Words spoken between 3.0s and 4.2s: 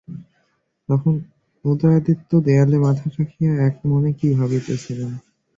রাখিয়া এক মনে